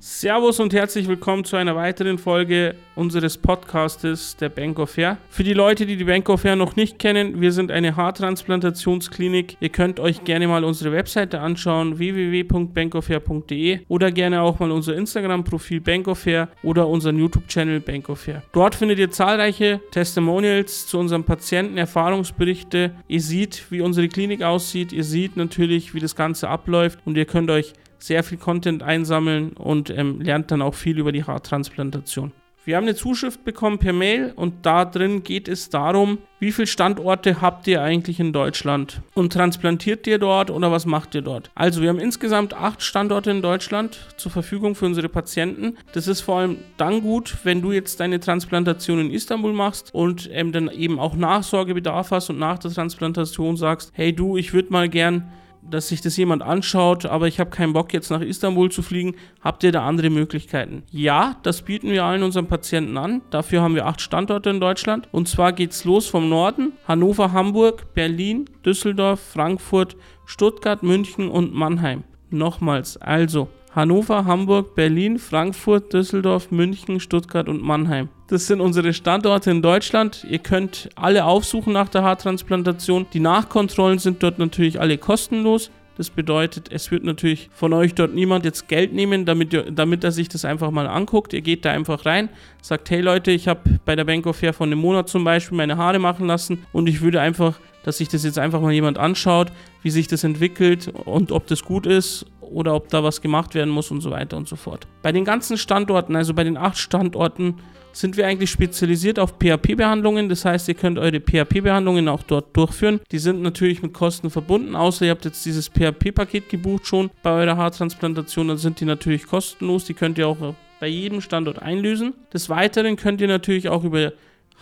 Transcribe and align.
Servus 0.00 0.60
und 0.60 0.72
herzlich 0.74 1.08
willkommen 1.08 1.44
zu 1.44 1.56
einer 1.56 1.74
weiteren 1.74 2.18
Folge 2.18 2.76
unseres 2.94 3.36
Podcastes 3.36 4.36
der 4.36 4.48
Bank 4.48 4.78
of 4.78 4.96
Hair. 4.96 5.18
Für 5.28 5.42
die 5.42 5.54
Leute, 5.54 5.86
die 5.86 5.96
die 5.96 6.04
Bank 6.04 6.28
of 6.28 6.44
Hair 6.44 6.54
noch 6.54 6.76
nicht 6.76 7.00
kennen, 7.00 7.40
wir 7.40 7.50
sind 7.50 7.72
eine 7.72 7.96
Haartransplantationsklinik. 7.96 9.56
Ihr 9.58 9.70
könnt 9.70 9.98
euch 9.98 10.22
gerne 10.22 10.46
mal 10.46 10.62
unsere 10.62 10.92
Webseite 10.92 11.40
anschauen, 11.40 11.98
www.bankofhair.de 11.98 13.80
oder 13.88 14.12
gerne 14.12 14.42
auch 14.42 14.60
mal 14.60 14.70
unser 14.70 14.94
Instagram-Profil 14.94 15.80
Bank 15.80 16.06
of 16.06 16.24
Hair 16.26 16.48
oder 16.62 16.86
unseren 16.86 17.18
YouTube-Channel 17.18 17.80
Bank 17.80 18.08
of 18.08 18.24
Hair. 18.24 18.44
Dort 18.52 18.76
findet 18.76 19.00
ihr 19.00 19.10
zahlreiche 19.10 19.80
Testimonials 19.90 20.86
zu 20.86 21.00
unseren 21.00 21.24
Patienten, 21.24 21.76
Erfahrungsberichte. 21.76 22.92
Ihr 23.08 23.20
seht, 23.20 23.64
wie 23.70 23.80
unsere 23.80 24.06
Klinik 24.06 24.42
aussieht. 24.42 24.92
Ihr 24.92 25.04
seht 25.04 25.36
natürlich, 25.36 25.92
wie 25.92 26.00
das 26.00 26.14
Ganze 26.14 26.48
abläuft 26.48 27.00
und 27.04 27.16
ihr 27.16 27.24
könnt 27.24 27.50
euch 27.50 27.72
sehr 27.98 28.22
viel 28.22 28.38
Content 28.38 28.82
einsammeln 28.82 29.52
und 29.52 29.90
ähm, 29.90 30.20
lernt 30.20 30.50
dann 30.50 30.62
auch 30.62 30.74
viel 30.74 30.98
über 30.98 31.12
die 31.12 31.24
Haartransplantation. 31.24 32.32
Wir 32.68 32.76
haben 32.76 32.84
eine 32.84 32.94
Zuschrift 32.94 33.46
bekommen 33.46 33.78
per 33.78 33.94
Mail 33.94 34.34
und 34.36 34.66
da 34.66 34.84
drin 34.84 35.22
geht 35.24 35.48
es 35.48 35.70
darum, 35.70 36.18
wie 36.38 36.52
viele 36.52 36.66
Standorte 36.66 37.40
habt 37.40 37.66
ihr 37.66 37.80
eigentlich 37.80 38.20
in 38.20 38.34
Deutschland 38.34 39.00
und 39.14 39.32
transplantiert 39.32 40.06
ihr 40.06 40.18
dort 40.18 40.50
oder 40.50 40.70
was 40.70 40.84
macht 40.84 41.14
ihr 41.14 41.22
dort? 41.22 41.50
Also 41.54 41.80
wir 41.80 41.88
haben 41.88 41.98
insgesamt 41.98 42.52
acht 42.52 42.82
Standorte 42.82 43.30
in 43.30 43.40
Deutschland 43.40 43.98
zur 44.18 44.30
Verfügung 44.30 44.74
für 44.74 44.84
unsere 44.84 45.08
Patienten. 45.08 45.78
Das 45.94 46.06
ist 46.08 46.20
vor 46.20 46.40
allem 46.40 46.58
dann 46.76 47.00
gut, 47.00 47.38
wenn 47.42 47.62
du 47.62 47.72
jetzt 47.72 48.00
deine 48.00 48.20
Transplantation 48.20 49.00
in 49.00 49.12
Istanbul 49.12 49.54
machst 49.54 49.94
und 49.94 50.28
ähm, 50.30 50.52
dann 50.52 50.68
eben 50.68 50.98
auch 50.98 51.16
Nachsorgebedarf 51.16 52.10
hast 52.10 52.28
und 52.28 52.38
nach 52.38 52.58
der 52.58 52.70
Transplantation 52.70 53.56
sagst, 53.56 53.92
hey 53.94 54.12
du, 54.12 54.36
ich 54.36 54.52
würde 54.52 54.74
mal 54.74 54.90
gern 54.90 55.32
dass 55.62 55.88
sich 55.88 56.00
das 56.00 56.16
jemand 56.16 56.42
anschaut, 56.42 57.06
aber 57.06 57.28
ich 57.28 57.40
habe 57.40 57.50
keinen 57.50 57.72
Bock 57.72 57.92
jetzt 57.92 58.10
nach 58.10 58.20
Istanbul 58.20 58.70
zu 58.70 58.82
fliegen. 58.82 59.14
Habt 59.40 59.64
ihr 59.64 59.72
da 59.72 59.86
andere 59.86 60.10
Möglichkeiten? 60.10 60.82
Ja, 60.90 61.36
das 61.42 61.62
bieten 61.62 61.90
wir 61.90 62.04
allen 62.04 62.22
unseren 62.22 62.46
Patienten 62.46 62.96
an. 62.96 63.22
Dafür 63.30 63.62
haben 63.62 63.74
wir 63.74 63.86
acht 63.86 64.00
Standorte 64.00 64.50
in 64.50 64.60
Deutschland. 64.60 65.08
Und 65.12 65.28
zwar 65.28 65.52
geht 65.52 65.72
es 65.72 65.84
los 65.84 66.06
vom 66.06 66.28
Norden: 66.28 66.72
Hannover, 66.86 67.32
Hamburg, 67.32 67.94
Berlin, 67.94 68.46
Düsseldorf, 68.64 69.20
Frankfurt, 69.20 69.96
Stuttgart, 70.26 70.82
München 70.82 71.28
und 71.28 71.54
Mannheim. 71.54 72.04
Nochmals, 72.30 72.96
also 72.98 73.48
Hannover, 73.78 74.24
Hamburg, 74.24 74.74
Berlin, 74.74 75.20
Frankfurt, 75.20 75.92
Düsseldorf, 75.92 76.50
München, 76.50 76.98
Stuttgart 76.98 77.48
und 77.48 77.62
Mannheim. 77.62 78.08
Das 78.26 78.48
sind 78.48 78.60
unsere 78.60 78.92
Standorte 78.92 79.52
in 79.52 79.62
Deutschland. 79.62 80.26
Ihr 80.28 80.40
könnt 80.40 80.88
alle 80.96 81.24
aufsuchen 81.24 81.74
nach 81.74 81.88
der 81.88 82.02
Haartransplantation. 82.02 83.06
Die 83.12 83.20
Nachkontrollen 83.20 84.00
sind 84.00 84.20
dort 84.20 84.40
natürlich 84.40 84.80
alle 84.80 84.98
kostenlos. 84.98 85.70
Das 85.96 86.10
bedeutet, 86.10 86.72
es 86.72 86.90
wird 86.90 87.04
natürlich 87.04 87.50
von 87.52 87.72
euch 87.72 87.94
dort 87.94 88.14
niemand 88.14 88.44
jetzt 88.44 88.66
Geld 88.66 88.92
nehmen, 88.92 89.24
damit, 89.24 89.56
damit 89.70 90.02
er 90.02 90.10
sich 90.10 90.28
das 90.28 90.44
einfach 90.44 90.72
mal 90.72 90.88
anguckt. 90.88 91.32
Ihr 91.32 91.42
geht 91.42 91.64
da 91.64 91.70
einfach 91.70 92.04
rein, 92.04 92.30
sagt, 92.60 92.90
hey 92.90 93.00
Leute, 93.00 93.30
ich 93.30 93.46
habe 93.46 93.78
bei 93.84 93.94
der 93.94 94.04
Bank 94.04 94.26
of 94.26 94.42
Hair 94.42 94.54
von 94.54 94.70
einem 94.70 94.80
Monat 94.80 95.08
zum 95.08 95.22
Beispiel 95.22 95.56
meine 95.56 95.76
Haare 95.76 96.00
machen 96.00 96.26
lassen 96.26 96.66
und 96.72 96.88
ich 96.88 97.00
würde 97.00 97.20
einfach, 97.20 97.60
dass 97.84 97.98
sich 97.98 98.08
das 98.08 98.24
jetzt 98.24 98.40
einfach 98.40 98.60
mal 98.60 98.72
jemand 98.72 98.98
anschaut, 98.98 99.52
wie 99.82 99.90
sich 99.90 100.08
das 100.08 100.24
entwickelt 100.24 100.92
und 101.04 101.30
ob 101.30 101.46
das 101.46 101.62
gut 101.62 101.86
ist 101.86 102.26
oder 102.50 102.74
ob 102.74 102.88
da 102.88 103.02
was 103.02 103.20
gemacht 103.20 103.54
werden 103.54 103.70
muss 103.70 103.90
und 103.90 104.00
so 104.00 104.10
weiter 104.10 104.36
und 104.36 104.48
so 104.48 104.56
fort. 104.56 104.86
Bei 105.02 105.12
den 105.12 105.24
ganzen 105.24 105.56
Standorten, 105.56 106.16
also 106.16 106.34
bei 106.34 106.44
den 106.44 106.56
acht 106.56 106.78
Standorten, 106.78 107.56
sind 107.92 108.16
wir 108.16 108.26
eigentlich 108.26 108.50
spezialisiert 108.50 109.18
auf 109.18 109.34
PHP-Behandlungen. 109.38 110.28
Das 110.28 110.44
heißt, 110.44 110.68
ihr 110.68 110.74
könnt 110.74 110.98
eure 110.98 111.20
PHP-Behandlungen 111.20 112.08
auch 112.08 112.22
dort 112.22 112.56
durchführen. 112.56 113.00
Die 113.10 113.18
sind 113.18 113.42
natürlich 113.42 113.82
mit 113.82 113.92
Kosten 113.92 114.30
verbunden, 114.30 114.76
außer 114.76 115.06
ihr 115.06 115.10
habt 115.10 115.24
jetzt 115.24 115.44
dieses 115.44 115.68
PHP-Paket 115.68 116.48
gebucht 116.48 116.86
schon 116.86 117.10
bei 117.22 117.30
eurer 117.30 117.56
Haartransplantation, 117.56 118.48
dann 118.48 118.58
sind 118.58 118.80
die 118.80 118.84
natürlich 118.84 119.26
kostenlos. 119.26 119.84
Die 119.84 119.94
könnt 119.94 120.18
ihr 120.18 120.28
auch 120.28 120.54
bei 120.80 120.86
jedem 120.86 121.20
Standort 121.20 121.60
einlösen. 121.60 122.14
Des 122.32 122.48
Weiteren 122.48 122.96
könnt 122.96 123.20
ihr 123.20 123.28
natürlich 123.28 123.68
auch 123.68 123.84
über 123.84 124.12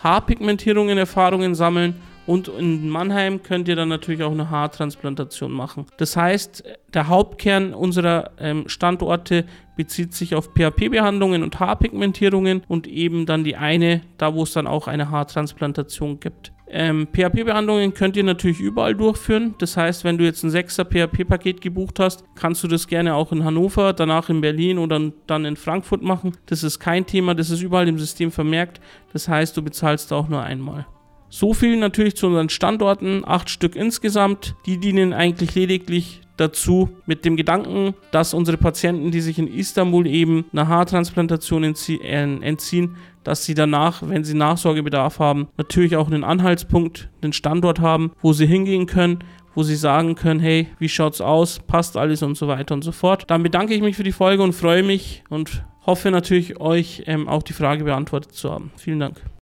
Haarpigmentierungen 0.03 0.97
Erfahrungen 0.97 1.55
sammeln 1.55 1.95
und 2.27 2.49
in 2.49 2.89
Mannheim 2.89 3.41
könnt 3.41 3.67
ihr 3.67 3.75
dann 3.75 3.87
natürlich 3.89 4.21
auch 4.21 4.31
eine 4.31 4.49
Haartransplantation 4.49 5.51
machen. 5.51 5.85
Das 5.97 6.17
heißt, 6.17 6.63
der 6.93 7.07
Hauptkern 7.07 7.73
unserer 7.73 8.31
ähm, 8.37 8.67
Standorte 8.67 9.45
bezieht 9.77 10.13
sich 10.13 10.35
auf 10.35 10.49
PHP-Behandlungen 10.53 11.41
und 11.41 11.59
Haarpigmentierungen 11.59 12.63
und 12.67 12.85
eben 12.85 13.25
dann 13.25 13.45
die 13.45 13.55
eine, 13.55 14.01
da 14.17 14.33
wo 14.33 14.43
es 14.43 14.51
dann 14.51 14.67
auch 14.67 14.87
eine 14.87 15.09
Haartransplantation 15.09 16.19
gibt. 16.19 16.51
Ähm, 16.69 17.07
PHP-Behandlungen 17.13 17.93
könnt 17.93 18.17
ihr 18.17 18.25
natürlich 18.25 18.59
überall 18.59 18.93
durchführen. 18.93 19.55
Das 19.59 19.77
heißt, 19.77 20.03
wenn 20.03 20.17
du 20.17 20.25
jetzt 20.25 20.43
ein 20.43 20.49
6er 20.49 20.83
PHP-Paket 20.83 21.61
gebucht 21.61 21.97
hast, 21.99 22.25
kannst 22.35 22.61
du 22.61 22.67
das 22.67 22.87
gerne 22.87 23.15
auch 23.15 23.31
in 23.31 23.45
Hannover, 23.45 23.93
danach 23.93 24.29
in 24.29 24.41
Berlin 24.41 24.79
oder 24.79 25.13
dann 25.27 25.45
in 25.45 25.55
Frankfurt 25.55 26.01
machen. 26.01 26.33
Das 26.47 26.63
ist 26.63 26.79
kein 26.79 27.05
Thema, 27.05 27.35
das 27.35 27.51
ist 27.51 27.61
überall 27.61 27.87
im 27.87 27.97
System 27.97 28.31
vermerkt. 28.31 28.81
Das 29.13 29.29
heißt, 29.29 29.55
du 29.55 29.61
bezahlst 29.61 30.11
auch 30.11 30.27
nur 30.27 30.43
einmal. 30.43 30.85
So 31.29 31.53
viel 31.53 31.77
natürlich 31.77 32.15
zu 32.15 32.27
unseren 32.27 32.49
Standorten, 32.49 33.23
acht 33.25 33.49
Stück 33.49 33.75
insgesamt. 33.75 34.55
Die 34.65 34.77
dienen 34.77 35.13
eigentlich 35.13 35.55
lediglich 35.55 36.21
dazu 36.37 36.89
mit 37.05 37.25
dem 37.25 37.35
Gedanken, 37.35 37.95
dass 38.11 38.33
unsere 38.33 38.57
Patienten, 38.57 39.11
die 39.11 39.21
sich 39.21 39.39
in 39.39 39.47
Istanbul 39.47 40.07
eben 40.07 40.45
einer 40.53 40.67
Haartransplantation 40.67 41.63
äh, 41.63 42.37
entziehen, 42.41 42.95
dass 43.23 43.43
sie 43.43 43.55
danach, 43.55 44.03
wenn 44.07 44.23
sie 44.23 44.35
Nachsorgebedarf 44.35 45.19
haben, 45.19 45.49
natürlich 45.57 45.97
auch 45.97 46.07
einen 46.07 46.23
Anhaltspunkt, 46.23 47.09
einen 47.21 47.33
Standort 47.33 47.79
haben, 47.81 48.11
wo 48.21 48.31
sie 48.31 48.45
hingehen 48.45 48.85
können, 48.85 49.19
wo 49.53 49.63
sie 49.63 49.75
sagen 49.75 50.15
können, 50.15 50.39
hey, 50.39 50.67
wie 50.79 50.87
schaut's 50.87 51.19
aus, 51.19 51.59
passt 51.59 51.97
alles 51.97 52.21
und 52.21 52.37
so 52.37 52.47
weiter 52.47 52.75
und 52.75 52.83
so 52.83 52.91
fort. 52.91 53.25
Dann 53.27 53.43
bedanke 53.43 53.73
ich 53.73 53.81
mich 53.81 53.97
für 53.97 54.03
die 54.03 54.11
Folge 54.11 54.43
und 54.43 54.53
freue 54.53 54.83
mich 54.83 55.23
und 55.29 55.65
hoffe 55.85 56.11
natürlich, 56.11 56.61
euch 56.61 57.03
ähm, 57.07 57.27
auch 57.27 57.43
die 57.43 57.53
Frage 57.53 57.83
beantwortet 57.83 58.33
zu 58.33 58.51
haben. 58.51 58.71
Vielen 58.77 58.99
Dank. 58.99 59.27